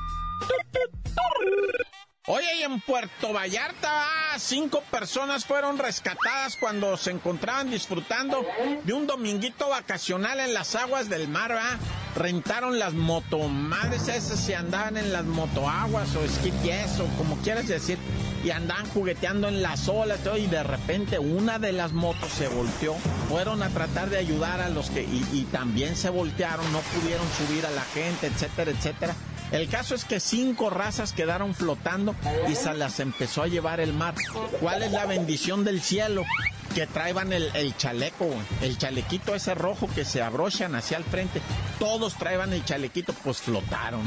Oye, 2.27 2.59
y 2.59 2.61
en 2.61 2.79
Puerto 2.81 3.33
Vallarta, 3.33 4.05
cinco 4.37 4.83
personas 4.91 5.45
fueron 5.45 5.79
rescatadas 5.79 6.57
cuando 6.57 6.95
se 6.95 7.09
encontraban 7.09 7.71
disfrutando 7.71 8.45
de 8.83 8.93
un 8.93 9.07
dominguito 9.07 9.69
vacacional 9.69 10.39
en 10.39 10.53
las 10.53 10.75
aguas 10.75 11.09
del 11.09 11.27
mar, 11.27 11.49
¿verdad? 11.49 11.79
Rentaron 12.15 12.79
las 12.79 12.93
motomadres 12.93 14.07
esas 14.07 14.47
y 14.49 14.53
andaban 14.53 14.97
en 14.97 15.13
las 15.13 15.25
motoaguas 15.25 16.15
o 16.15 16.23
esquí 16.23 16.51
o 16.99 17.17
como 17.17 17.35
quieras 17.37 17.67
decir 17.67 17.97
y 18.43 18.51
andaban 18.51 18.87
jugueteando 18.89 19.47
en 19.47 19.61
las 19.61 19.87
olas 19.87 20.19
y 20.37 20.47
de 20.47 20.63
repente 20.63 21.19
una 21.19 21.59
de 21.59 21.71
las 21.71 21.93
motos 21.93 22.29
se 22.31 22.47
volteó. 22.47 22.95
Fueron 23.27 23.63
a 23.63 23.69
tratar 23.69 24.09
de 24.09 24.17
ayudar 24.17 24.61
a 24.61 24.69
los 24.69 24.89
que 24.89 25.03
y, 25.03 25.25
y 25.31 25.43
también 25.51 25.95
se 25.95 26.09
voltearon, 26.09 26.71
no 26.71 26.79
pudieron 26.79 27.25
subir 27.37 27.65
a 27.65 27.71
la 27.71 27.83
gente, 27.83 28.27
etcétera, 28.27 28.71
etcétera. 28.71 29.15
El 29.51 29.67
caso 29.67 29.95
es 29.95 30.05
que 30.05 30.19
cinco 30.19 30.69
razas 30.69 31.11
quedaron 31.11 31.55
flotando 31.55 32.15
y 32.47 32.55
se 32.55 32.73
las 32.73 32.99
empezó 32.99 33.41
a 33.41 33.47
llevar 33.47 33.79
el 33.79 33.93
mar. 33.93 34.13
¿Cuál 34.59 34.83
es 34.83 34.91
la 34.91 35.05
bendición 35.05 35.63
del 35.63 35.81
cielo? 35.81 36.23
Que 36.73 36.85
traían 36.87 37.33
el, 37.33 37.49
el 37.55 37.75
chaleco, 37.75 38.29
el 38.61 38.77
chalequito 38.77 39.35
ese 39.35 39.55
rojo 39.55 39.89
que 39.93 40.05
se 40.05 40.21
abrochan 40.21 40.75
hacia 40.75 40.97
el 40.97 41.03
frente. 41.03 41.41
Todos 41.79 42.15
traían 42.15 42.53
el 42.53 42.63
chalequito, 42.63 43.13
pues 43.23 43.37
flotaron. 43.37 44.01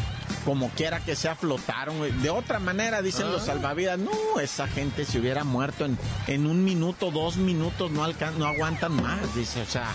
Como 0.45 0.71
quiera 0.71 1.01
que 1.01 1.17
sea, 1.17 1.35
flotaron. 1.35 2.23
De 2.23 2.31
otra 2.31 2.59
manera, 2.59 3.03
dicen 3.03 3.31
los 3.31 3.43
ah. 3.43 3.47
salvavidas, 3.47 3.99
no, 3.99 4.41
esa 4.41 4.67
gente 4.69 5.05
se 5.05 5.19
hubiera 5.19 5.45
muerto 5.45 5.85
en, 5.85 5.99
en 6.27 6.47
un 6.47 6.65
minuto, 6.65 7.11
dos 7.11 7.37
minutos, 7.37 7.91
no, 7.91 8.05
alcan 8.05 8.39
no 8.39 8.47
aguantan 8.47 8.95
más, 8.95 9.35
dice. 9.35 9.63
O 9.63 9.67
sea, 9.67 9.89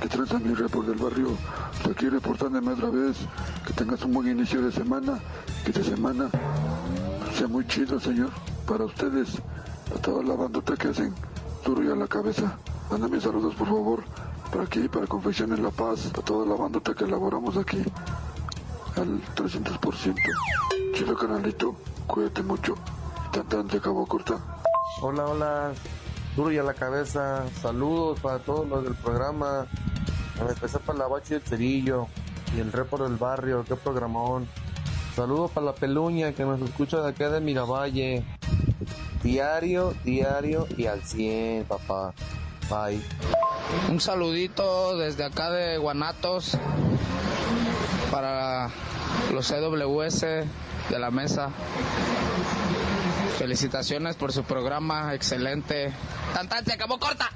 Que 0.00 0.08
trata 0.08 0.38
mi 0.38 0.54
report 0.54 0.88
del 0.88 0.98
barrio. 0.98 1.28
Aquí 1.90 2.08
reportándome 2.08 2.72
otra 2.72 2.90
vez. 2.90 3.16
Que 3.66 3.72
tengas 3.72 4.02
un 4.04 4.12
buen 4.12 4.28
inicio 4.28 4.62
de 4.62 4.72
semana. 4.72 5.18
Que 5.64 5.70
esta 5.70 5.84
semana 5.84 6.30
sea 7.34 7.48
muy 7.48 7.66
chido, 7.66 7.98
señor. 7.98 8.30
Para 8.66 8.84
ustedes, 8.84 9.40
a 9.94 9.98
toda 9.98 10.22
la 10.22 10.34
bandota 10.34 10.76
que 10.76 10.88
hacen 10.88 11.14
duro 11.64 11.82
y 11.82 11.90
a 11.90 11.96
la 11.96 12.06
cabeza. 12.06 12.56
Mándame 12.90 13.20
saludos, 13.20 13.54
por 13.54 13.68
favor. 13.68 14.04
Para 14.50 14.64
aquí, 14.64 14.88
para 14.88 15.06
Confecciones 15.06 15.58
La 15.58 15.70
Paz. 15.70 16.06
A 16.06 16.22
toda 16.22 16.46
la 16.46 16.54
bandota 16.54 16.94
que 16.94 17.04
elaboramos 17.04 17.56
aquí. 17.56 17.82
Al 18.96 19.20
300%. 19.34 20.14
Chido 20.94 21.16
canalito. 21.16 21.74
Cuídate 22.06 22.42
mucho. 22.42 22.74
Tan 23.32 23.48
tan 23.48 23.66
te 23.66 23.78
acabo 23.78 24.06
corta. 24.06 24.38
Hola, 25.00 25.26
hola. 25.26 25.72
Duro 26.36 26.52
y 26.52 26.58
a 26.58 26.62
la 26.62 26.74
cabeza. 26.74 27.44
Saludos 27.60 28.20
para 28.20 28.38
todos 28.38 28.68
los 28.68 28.84
del 28.84 28.94
programa. 28.94 29.66
En 30.40 30.48
especial 30.48 30.82
para 30.84 30.98
la 30.98 31.06
Bachi 31.06 31.34
del 31.34 31.42
Cerillo 31.42 32.08
y 32.56 32.60
el 32.60 32.72
report 32.72 33.04
del 33.04 33.16
barrio. 33.16 33.64
Qué 33.66 33.76
programón. 33.76 34.48
Saludos 35.14 35.50
para 35.52 35.66
la 35.66 35.74
Peluña 35.74 36.32
que 36.32 36.44
nos 36.44 36.60
escucha 36.60 37.00
de 37.00 37.10
acá 37.10 37.30
de 37.30 37.40
Miravalle. 37.40 38.24
Diario, 39.22 39.94
diario 40.04 40.66
y 40.76 40.86
al 40.86 41.02
100, 41.02 41.64
papá. 41.64 42.12
Bye. 42.68 43.00
Un 43.88 44.00
saludito 44.00 44.96
desde 44.96 45.24
acá 45.24 45.50
de 45.50 45.78
Guanatos 45.78 46.56
para 48.10 48.70
los 49.32 49.46
CWS 49.46 50.20
de 50.20 50.98
la 50.98 51.10
mesa. 51.10 51.50
Felicitaciones 53.38 54.16
por 54.16 54.32
su 54.32 54.44
programa, 54.44 55.14
excelente. 55.14 55.92
Tantante, 56.34 56.72
acabó 56.72 56.98
corta. 56.98 57.30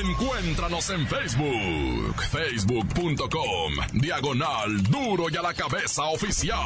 Encuéntranos 0.00 0.88
en 0.90 1.08
Facebook, 1.08 2.22
facebook.com, 2.30 3.74
diagonal 3.94 4.80
duro 4.84 5.28
y 5.28 5.36
a 5.36 5.42
la 5.42 5.52
cabeza 5.52 6.04
oficial. 6.04 6.56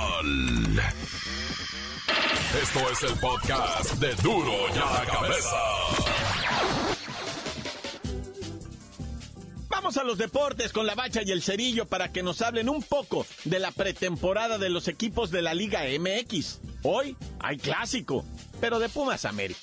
Esto 2.62 2.90
es 2.90 3.02
el 3.04 3.18
podcast 3.18 3.94
de 3.94 4.14
duro 4.16 4.52
y 4.68 4.78
a 4.78 4.92
la 4.92 5.06
cabeza. 5.06 5.56
Vamos 9.70 9.96
a 9.96 10.04
los 10.04 10.18
deportes 10.18 10.74
con 10.74 10.86
la 10.86 10.94
bacha 10.94 11.22
y 11.24 11.32
el 11.32 11.42
cerillo 11.42 11.86
para 11.86 12.12
que 12.12 12.22
nos 12.22 12.42
hablen 12.42 12.68
un 12.68 12.82
poco 12.82 13.26
de 13.44 13.60
la 13.60 13.70
pretemporada 13.70 14.58
de 14.58 14.68
los 14.68 14.88
equipos 14.88 15.30
de 15.30 15.40
la 15.40 15.54
Liga 15.54 15.84
MX. 15.98 16.60
Hoy 16.82 17.16
hay 17.40 17.56
clásico 17.56 18.26
pero 18.60 18.78
de 18.78 18.88
Pumas 18.90 19.24
América. 19.24 19.60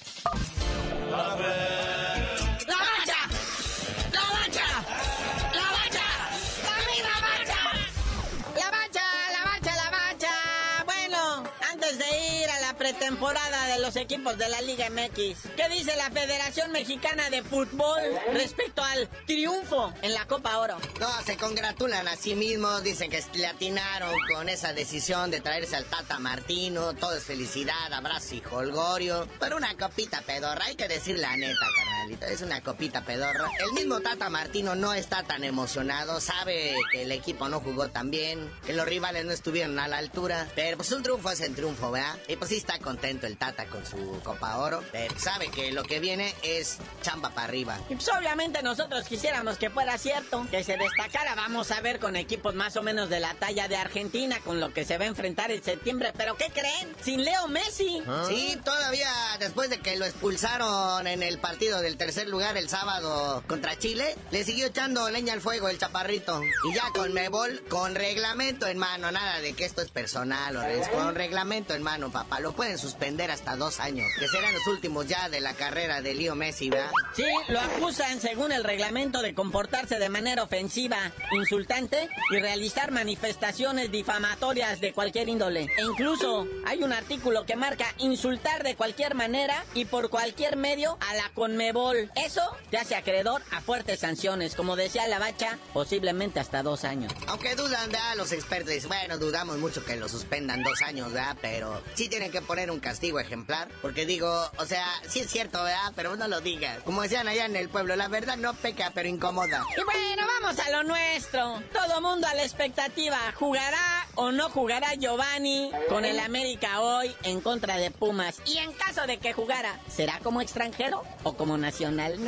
Temporada 13.04 13.68
de 13.68 13.82
los 13.82 13.98
equipos 13.98 14.38
de 14.38 14.48
la 14.48 14.62
Liga 14.62 14.90
MX. 14.90 15.50
¿Qué 15.58 15.68
dice 15.70 15.94
la 15.98 16.10
Federación 16.10 16.72
Mexicana 16.72 17.30
de 17.30 17.44
Fútbol 17.44 18.00
respecto 18.32 18.82
al 18.82 19.10
triunfo 19.28 19.94
en 20.02 20.14
la 20.14 20.26
Copa 20.26 20.58
Oro? 20.60 20.78
No, 21.02 21.10
se 21.26 21.36
congratulan 21.36 22.08
a 22.08 22.16
sí 22.16 22.34
mismos, 22.34 22.82
dicen 22.82 23.12
que 23.12 23.22
le 23.34 23.48
atinaron 23.48 24.16
con 24.34 24.48
esa 24.48 24.72
decisión 24.72 25.32
de 25.32 25.42
traerse 25.42 25.76
al 25.76 25.84
Tata 25.84 26.18
Martino, 26.18 26.94
todo 26.94 27.18
es 27.18 27.24
felicidad, 27.26 27.92
abrazo 27.92 28.36
y 28.36 28.44
holgorio, 28.50 29.28
pero 29.38 29.58
una 29.58 29.76
copita 29.76 30.22
pedorra, 30.22 30.64
hay 30.64 30.76
que 30.76 30.88
decir 30.88 31.20
la 31.20 31.36
neta, 31.36 31.68
carnalito, 31.94 32.26
es 32.26 32.42
una 32.42 32.62
copita 32.62 33.02
pedorra. 33.02 33.50
El 33.60 33.74
mismo 33.74 34.00
Tata 34.02 34.30
Martino 34.30 34.76
no 34.76 34.94
está 34.94 35.24
tan 35.24 35.44
emocionado, 35.44 36.20
sabe 36.20 36.76
que 36.92 37.04
el 37.04 37.12
equipo 37.12 37.50
no 37.50 37.60
jugó 37.60 37.90
tan 37.90 38.12
bien, 38.12 38.52
que 38.66 38.74
los 38.74 38.86
rivales 38.86 39.26
no 39.26 39.32
estuvieron 39.32 39.78
a 39.80 39.88
la 39.88 39.98
altura, 39.98 40.48
pero 40.56 40.78
pues 40.78 40.92
un 40.92 41.04
triunfo 41.04 41.32
es 41.32 41.42
el 41.42 41.56
triunfo, 41.56 41.92
¿verdad? 41.92 42.18
Y 42.28 42.36
pues 42.36 42.50
sí 42.50 42.58
está 42.58 42.80
contento 42.80 43.28
el 43.28 43.38
Tata 43.38 43.66
con 43.66 43.86
su 43.86 44.20
Copa 44.24 44.58
Oro. 44.58 44.84
Pero 44.92 45.18
sabe 45.20 45.50
que 45.50 45.72
lo 45.72 45.84
que 45.84 46.00
viene 46.00 46.34
es 46.44 46.78
chamba 47.02 47.30
para 47.30 47.48
arriba. 47.48 47.80
Y 47.90 47.96
pues 47.96 48.10
obviamente 48.10 48.62
nosotros 48.64 49.06
quisiéramos 49.06 49.58
que 49.58 49.70
fuera 49.70 49.98
cierto, 49.98 50.46
que 50.50 50.64
se 50.64 50.78
destacara. 50.78 51.36
Vamos 51.36 51.72
a 51.72 51.82
ver 51.82 52.00
con 52.00 52.16
equipos 52.16 52.56
más 52.56 52.76
o 52.76 52.84
menos 52.84 53.10
de 53.10 53.20
la 53.20 53.34
talla 53.36 53.68
de 53.68 53.76
Argentina, 53.76 54.40
con 54.44 54.60
lo 54.60 54.74
que 54.74 54.86
se 54.86 54.98
va 54.98 55.06
a 55.06 55.08
enfrentar 55.08 55.52
en 55.52 55.64
septiembre. 55.64 56.14
¿Pero 56.16 56.38
qué 56.38 56.50
creen? 56.54 56.96
Sin 57.02 57.24
Leo 57.24 57.48
Messi. 57.48 58.02
¿Ah? 58.08 58.26
Sí, 58.28 58.58
todavía 58.64 59.12
después 59.40 59.70
de 59.70 59.80
que 59.80 59.96
lo 59.98 60.06
expulsaron 60.06 61.08
en 61.08 61.24
el 61.24 61.40
partido 61.40 61.83
del 61.84 61.98
tercer 61.98 62.30
lugar 62.30 62.58
el 62.58 62.70
sábado 62.70 63.44
contra 63.48 63.78
Chile, 63.78 64.16
le 64.32 64.44
siguió 64.46 64.68
echando 64.68 65.10
leña 65.10 65.34
al 65.34 65.42
fuego 65.42 65.68
el 65.68 65.78
chaparrito. 65.78 66.42
Y 66.42 66.74
ya 66.74 66.90
con 66.94 67.14
Mebol, 67.14 67.62
con 67.70 67.94
reglamento 67.94 68.68
en 68.68 68.78
mano, 68.78 69.12
nada 69.12 69.42
de 69.42 69.54
que 69.54 69.66
esto 69.66 69.82
es 69.82 69.92
personal, 69.92 70.56
o 70.56 70.64
con 70.92 71.14
reglamento 71.14 71.74
en 71.74 71.84
mano, 71.84 72.10
papá. 72.10 72.40
Lo 72.40 72.54
pueden 72.54 72.78
suspender 72.78 73.32
hasta 73.32 73.58
dos 73.58 73.82
años, 73.82 74.08
que 74.18 74.28
serán 74.30 74.54
los 74.54 74.66
últimos 74.68 75.08
ya 75.08 75.28
de 75.28 75.42
la 75.42 75.54
carrera 75.54 76.02
de 76.02 76.14
Leo 76.14 76.36
Messi, 76.36 76.70
¿verdad? 76.70 76.90
Sí, 77.16 77.26
lo 77.50 77.60
acusan 77.60 78.22
según 78.22 78.54
el 78.54 78.64
reglamento 78.64 79.22
de 79.22 79.36
comportarse 79.36 80.00
de 80.00 80.10
manera 80.10 80.44
ofensiva, 80.44 81.12
insultante 81.32 82.10
y 82.32 82.40
realizar 82.40 82.92
manifestaciones 82.92 83.92
difamatorias 83.92 84.80
de 84.80 84.94
cualquier 84.94 85.28
índole. 85.28 85.68
E 85.78 85.82
incluso 85.82 86.48
hay 86.66 86.82
un 86.82 86.94
artículo 86.94 87.46
que 87.46 87.58
marca 87.58 87.94
insultar 87.98 88.64
de 88.64 88.76
cualquier 88.76 89.16
manera 89.16 89.66
y 89.74 89.84
por 89.86 90.10
cualquier 90.10 90.56
medio 90.56 90.98
a 91.02 91.16
la 91.16 91.30
Conmebol. 91.34 91.73
Eso 92.16 92.42
te 92.70 92.78
hace 92.78 92.96
acreedor 92.96 93.42
a 93.52 93.60
fuertes 93.62 94.00
sanciones, 94.00 94.56
como 94.56 94.76
decía 94.76 95.08
la 95.08 95.18
bacha, 95.18 95.58
posiblemente 95.74 96.40
hasta 96.40 96.62
dos 96.62 96.84
años. 96.84 97.12
Aunque 97.28 97.56
dudan, 97.56 97.92
¿verdad? 97.92 98.16
Los 98.16 98.32
expertos, 98.32 98.88
bueno, 98.88 99.18
dudamos 99.18 99.58
mucho 99.58 99.84
que 99.84 99.96
lo 99.96 100.08
suspendan 100.08 100.64
dos 100.64 100.82
años, 100.84 101.12
¿verdad? 101.12 101.36
Pero 101.42 101.82
sí 101.96 102.10
tienen 102.10 102.32
que 102.32 102.42
poner 102.42 102.70
un 102.70 102.80
castigo 102.80 103.20
ejemplar, 103.20 103.70
porque 103.82 104.06
digo, 104.06 104.52
o 104.58 104.66
sea, 104.66 104.86
sí 105.08 105.22
es 105.22 105.32
cierto, 105.32 105.64
¿verdad? 105.64 105.94
Pero 105.96 106.16
no 106.16 106.28
lo 106.28 106.42
digas. 106.42 106.84
Como 106.84 107.02
decían 107.02 107.28
allá 107.28 107.46
en 107.46 107.56
el 107.56 107.70
pueblo, 107.70 107.96
la 107.96 108.08
verdad 108.08 108.38
no 108.38 108.54
peca, 108.54 108.92
pero 108.94 109.10
incomoda. 109.10 109.66
Y 109.76 109.84
bueno, 109.84 110.28
vamos 110.40 110.60
a 110.60 110.70
lo 110.70 110.84
nuestro. 110.84 111.62
Todo 111.74 112.02
mundo 112.02 112.28
a 112.28 112.36
la 112.36 112.44
expectativa. 112.44 113.18
¿Jugará 113.36 114.03
o 114.16 114.32
no 114.32 114.50
jugará 114.50 114.94
Giovanni 114.96 115.72
con 115.90 116.06
el 116.06 116.20
América 116.20 116.82
hoy 116.82 117.16
en 117.24 117.42
contra 117.42 117.78
de 117.78 117.92
Pumas? 117.92 118.42
Y 118.46 118.58
en 118.58 118.72
caso 118.74 119.06
de 119.08 119.18
que 119.18 119.34
jugara, 119.34 119.80
¿será 119.90 120.20
como 120.20 120.42
extranjero 120.42 121.04
o 121.24 121.34
como 121.34 121.58
nacional? 121.58 122.20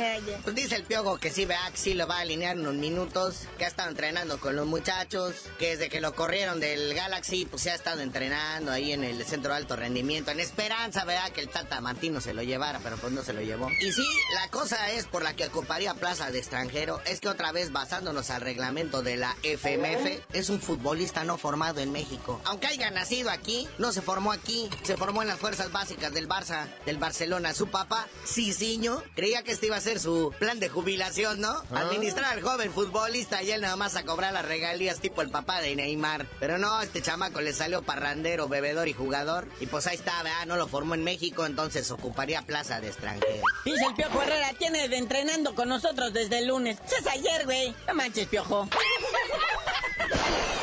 Pues 0.42 0.56
dice 0.56 0.76
el 0.76 0.84
Piogo 0.84 1.18
que 1.18 1.30
sí, 1.30 1.44
vea, 1.44 1.70
que 1.70 1.78
sí 1.78 1.94
lo 1.94 2.06
va 2.06 2.18
a 2.18 2.20
alinear 2.20 2.58
unos 2.58 2.74
minutos, 2.74 3.46
que 3.58 3.64
ha 3.64 3.68
estado 3.68 3.88
entrenando 3.88 4.38
con 4.40 4.56
los 4.56 4.66
muchachos, 4.66 5.34
que 5.58 5.76
desde 5.76 5.88
que 5.88 6.00
lo 6.00 6.14
corrieron 6.14 6.60
del 6.60 6.94
Galaxy, 6.94 7.46
pues 7.46 7.62
se 7.62 7.70
ha 7.70 7.74
estado 7.74 8.00
entrenando 8.00 8.72
ahí 8.72 8.92
en 8.92 9.04
el 9.04 9.24
centro 9.24 9.52
de 9.52 9.58
alto 9.58 9.76
rendimiento, 9.76 10.30
en 10.30 10.40
esperanza, 10.40 11.04
vea, 11.04 11.30
que 11.30 11.40
el 11.40 11.48
Tata 11.48 11.80
Martino 11.80 12.20
se 12.20 12.34
lo 12.34 12.42
llevara, 12.42 12.80
pero 12.82 12.96
pues 12.96 13.12
no 13.12 13.22
se 13.22 13.32
lo 13.32 13.42
llevó. 13.42 13.70
Y 13.80 13.92
sí, 13.92 14.06
la 14.34 14.48
cosa 14.48 14.90
es 14.90 15.06
por 15.06 15.22
la 15.22 15.34
que 15.34 15.46
ocuparía 15.46 15.94
plaza 15.94 16.30
de 16.30 16.38
extranjero, 16.38 17.00
es 17.06 17.20
que 17.20 17.28
otra 17.28 17.52
vez 17.52 17.72
basándonos 17.72 18.30
al 18.30 18.40
reglamento 18.40 19.02
de 19.02 19.16
la 19.16 19.36
FMF, 19.42 20.22
es 20.32 20.50
un 20.50 20.60
futbolista 20.60 21.24
no 21.24 21.38
formado 21.38 21.75
en 21.80 21.92
México. 21.92 22.40
Aunque 22.44 22.66
haya 22.66 22.90
nacido 22.90 23.30
aquí, 23.30 23.68
no 23.78 23.92
se 23.92 24.02
formó 24.02 24.32
aquí, 24.32 24.68
se 24.82 24.96
formó 24.96 25.22
en 25.22 25.28
las 25.28 25.38
fuerzas 25.38 25.72
básicas 25.72 26.12
del 26.12 26.28
Barça, 26.28 26.66
del 26.84 26.98
Barcelona. 26.98 27.54
Su 27.54 27.68
papá, 27.68 28.06
Ciciño, 28.26 29.02
creía 29.14 29.42
que 29.42 29.52
este 29.52 29.66
iba 29.66 29.76
a 29.76 29.80
ser 29.80 30.00
su 30.00 30.34
plan 30.38 30.60
de 30.60 30.68
jubilación, 30.68 31.40
¿no? 31.40 31.50
Ah. 31.70 31.80
Administrar 31.80 32.32
al 32.32 32.42
joven 32.42 32.72
futbolista 32.72 33.42
y 33.42 33.50
él 33.50 33.60
nada 33.60 33.76
más 33.76 33.96
a 33.96 34.04
cobrar 34.04 34.32
las 34.32 34.44
regalías 34.44 35.00
tipo 35.00 35.22
el 35.22 35.30
papá 35.30 35.60
de 35.60 35.74
Neymar. 35.76 36.26
Pero 36.40 36.58
no, 36.58 36.80
este 36.82 37.02
chamaco 37.02 37.40
le 37.40 37.52
salió 37.52 37.82
parrandero, 37.82 38.48
bebedor 38.48 38.88
y 38.88 38.92
jugador. 38.92 39.48
Y 39.60 39.66
pues 39.66 39.86
ahí 39.86 39.96
está, 39.96 40.22
¿verdad? 40.22 40.46
No 40.46 40.56
lo 40.56 40.68
formó 40.68 40.94
en 40.94 41.04
México, 41.04 41.46
entonces 41.46 41.90
ocuparía 41.90 42.42
plaza 42.42 42.80
de 42.80 42.88
extranjero. 42.88 43.42
Dice 43.64 43.84
el 43.84 43.94
Piojo 43.94 44.22
Herrera, 44.22 44.52
tiene 44.58 44.88
de 44.88 44.96
entrenando 44.98 45.54
con 45.54 45.68
nosotros 45.68 46.12
desde 46.12 46.38
el 46.38 46.48
lunes. 46.48 46.78
Es 46.98 47.06
ayer, 47.06 47.44
güey. 47.44 47.74
No 47.86 47.94
manches, 47.94 48.26
Piojo. 48.26 48.68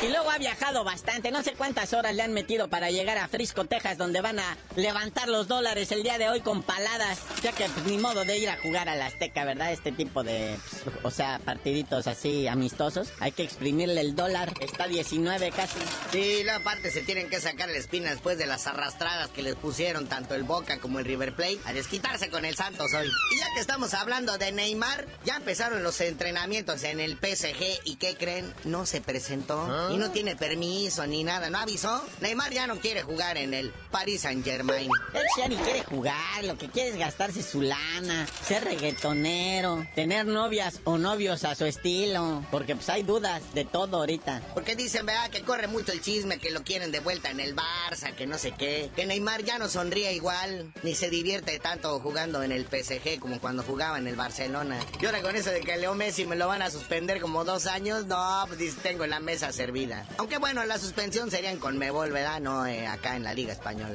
Y 0.02 0.08
luego 0.08 0.30
ha 0.30 0.36
viajado 0.36 0.84
bastante, 0.84 1.30
no 1.30 1.42
sé 1.42 1.54
cuántas 1.54 1.94
horas 1.94 2.14
le 2.14 2.22
han 2.22 2.34
metido 2.34 2.68
para 2.68 2.90
llegar 2.90 3.16
a 3.16 3.26
Frisco, 3.26 3.64
Texas, 3.64 3.96
donde 3.96 4.20
van 4.20 4.38
a 4.38 4.56
levantar 4.76 5.28
los 5.28 5.48
dólares 5.48 5.92
el 5.92 6.02
día 6.02 6.18
de 6.18 6.28
hoy 6.28 6.42
con 6.42 6.62
paladas, 6.62 7.20
ya 7.42 7.52
que 7.52 7.66
pues, 7.70 7.86
ni 7.86 7.96
modo 7.96 8.22
de 8.26 8.36
ir 8.36 8.50
a 8.50 8.58
jugar 8.58 8.90
a 8.90 8.96
la 8.96 9.06
Azteca, 9.06 9.46
¿verdad? 9.46 9.72
Este 9.72 9.92
tipo 9.92 10.22
de, 10.22 10.58
pues, 10.84 10.96
o 11.02 11.10
sea, 11.10 11.38
partiditos 11.38 12.06
así 12.06 12.46
amistosos. 12.46 13.12
Hay 13.18 13.32
que 13.32 13.44
exprimirle 13.44 13.98
el 14.02 14.14
dólar, 14.14 14.52
está 14.60 14.86
19 14.88 15.50
casi. 15.52 15.78
Sí, 16.12 16.42
la 16.44 16.60
parte 16.60 16.90
se 16.90 17.00
tienen 17.00 17.30
que 17.30 17.40
sacar 17.40 17.70
la 17.70 17.78
espina 17.78 18.10
después 18.10 18.36
de 18.36 18.44
las 18.44 18.66
arrastradas 18.66 19.30
que 19.30 19.42
les 19.42 19.54
pusieron 19.54 20.06
tanto 20.06 20.34
el 20.34 20.42
Boca 20.42 20.80
como 20.80 20.98
el 20.98 21.06
River 21.06 21.34
Plate 21.34 21.60
a 21.64 21.72
desquitarse 21.72 22.28
con 22.28 22.44
el 22.44 22.56
Santos 22.56 22.92
hoy. 22.92 23.10
Y 23.32 23.38
ya 23.38 23.46
que 23.54 23.60
estamos 23.60 23.94
hablando 23.94 24.36
de 24.36 24.52
Neymar, 24.52 25.06
ya 25.24 25.36
empezaron 25.36 25.82
los 25.82 25.98
entrenamientos 26.02 26.84
en 26.84 27.00
el 27.00 27.12
PSG 27.12 27.80
y 27.84 27.96
¿qué 27.96 28.16
creen? 28.16 28.52
No 28.64 28.84
se 28.84 29.00
presentó. 29.00 29.23
¿Ah? 29.30 29.90
y 29.92 29.96
no 29.96 30.10
tiene 30.10 30.36
permiso 30.36 31.06
ni 31.06 31.24
nada, 31.24 31.50
¿no 31.50 31.58
avisó? 31.58 32.04
Neymar 32.20 32.52
ya 32.52 32.66
no 32.66 32.76
quiere 32.76 33.02
jugar 33.02 33.36
en 33.38 33.54
el 33.54 33.72
Paris 33.90 34.22
Saint 34.22 34.44
Germain. 34.44 34.90
Él 35.12 35.22
ya 35.36 35.48
ni 35.48 35.56
quiere 35.56 35.82
jugar, 35.84 36.44
lo 36.44 36.58
que 36.58 36.68
quiere 36.68 36.90
es 36.90 36.98
gastarse 36.98 37.42
su 37.42 37.62
lana, 37.62 38.26
ser 38.46 38.64
reggaetonero, 38.64 39.86
tener 39.94 40.26
novias 40.26 40.80
o 40.84 40.98
novios 40.98 41.44
a 41.44 41.54
su 41.54 41.64
estilo, 41.64 42.44
porque 42.50 42.76
pues 42.76 42.88
hay 42.88 43.02
dudas 43.02 43.42
de 43.54 43.64
todo 43.64 43.98
ahorita. 43.98 44.42
Porque 44.52 44.76
dicen, 44.76 45.06
vea, 45.06 45.28
que 45.30 45.42
corre 45.42 45.68
mucho 45.68 45.92
el 45.92 46.02
chisme, 46.02 46.38
que 46.38 46.50
lo 46.50 46.62
quieren 46.62 46.92
de 46.92 47.00
vuelta 47.00 47.30
en 47.30 47.40
el 47.40 47.56
Barça, 47.56 48.14
que 48.14 48.26
no 48.26 48.38
sé 48.38 48.52
qué, 48.52 48.90
que 48.94 49.06
Neymar 49.06 49.42
ya 49.44 49.58
no 49.58 49.68
sonríe 49.68 50.12
igual, 50.12 50.72
ni 50.82 50.94
se 50.94 51.10
divierte 51.10 51.58
tanto 51.58 51.98
jugando 52.00 52.42
en 52.42 52.52
el 52.52 52.66
PSG 52.66 53.18
como 53.20 53.40
cuando 53.40 53.62
jugaba 53.62 53.98
en 53.98 54.06
el 54.06 54.16
Barcelona. 54.16 54.78
Y 55.00 55.06
ahora 55.06 55.22
con 55.22 55.36
eso 55.36 55.50
de 55.50 55.60
que 55.60 55.76
Leo 55.76 55.94
Messi 55.94 56.26
me 56.26 56.36
lo 56.36 56.48
van 56.48 56.62
a 56.62 56.70
suspender 56.70 57.20
como 57.20 57.44
dos 57.44 57.66
años, 57.66 58.06
no, 58.06 58.44
pues 58.48 58.76
tengo 58.76 59.06
la 59.06 59.13
mesa 59.20 59.52
servida. 59.52 60.06
Aunque 60.18 60.38
bueno, 60.38 60.64
la 60.64 60.78
suspensión 60.78 61.30
sería 61.30 61.50
en 61.50 61.58
Conmebol, 61.58 62.10
¿verdad? 62.12 62.40
No 62.40 62.66
eh, 62.66 62.86
acá 62.86 63.16
en 63.16 63.24
la 63.24 63.34
Liga 63.34 63.52
Española. 63.52 63.94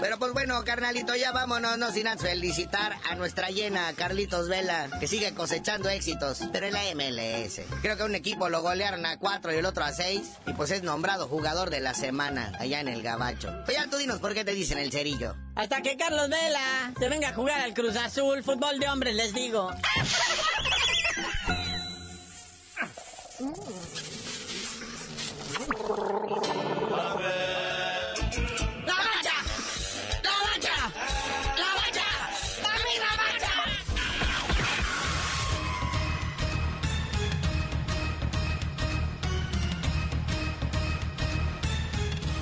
Pero 0.00 0.18
pues 0.18 0.32
bueno, 0.32 0.62
carnalito, 0.64 1.14
ya 1.14 1.32
vámonos, 1.32 1.78
no 1.78 1.90
sin 1.90 2.08
antes 2.08 2.28
felicitar 2.28 2.94
a 3.08 3.14
nuestra 3.14 3.48
llena, 3.50 3.92
Carlitos 3.94 4.48
Vela, 4.48 4.90
que 4.98 5.06
sigue 5.06 5.32
cosechando 5.34 5.88
éxitos, 5.88 6.40
pero 6.52 6.66
en 6.66 6.72
la 6.72 6.82
MLS. 6.94 7.60
Creo 7.80 7.96
que 7.96 8.02
un 8.02 8.14
equipo 8.14 8.48
lo 8.48 8.60
golearon 8.60 9.06
a 9.06 9.18
cuatro 9.18 9.52
y 9.52 9.56
el 9.56 9.66
otro 9.66 9.84
a 9.84 9.92
seis, 9.92 10.32
y 10.46 10.52
pues 10.52 10.72
es 10.72 10.82
nombrado 10.82 11.28
jugador 11.28 11.70
de 11.70 11.80
la 11.80 11.94
semana 11.94 12.52
allá 12.58 12.80
en 12.80 12.88
el 12.88 13.02
Gabacho. 13.02 13.50
Pues 13.64 13.76
ya 13.76 13.88
tú 13.88 13.96
dinos 13.96 14.18
por 14.18 14.34
qué 14.34 14.44
te 14.44 14.52
dicen 14.52 14.78
el 14.78 14.90
cerillo. 14.90 15.36
Hasta 15.54 15.80
que 15.80 15.96
Carlos 15.96 16.28
Vela 16.28 16.92
se 16.98 17.08
venga 17.08 17.28
a 17.28 17.34
jugar 17.34 17.60
al 17.60 17.72
Cruz 17.72 17.96
Azul, 17.96 18.42
fútbol 18.42 18.78
de 18.80 18.88
hombres, 18.88 19.14
les 19.14 19.32
digo. 19.32 19.70